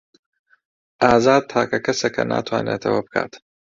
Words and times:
ئازاد 1.03 1.43
تاکە 1.51 1.79
کەسە 1.85 2.07
کە 2.15 2.23
ناتوانێت 2.31 2.81
ئەوە 2.85 3.01
بکات. 3.05 3.31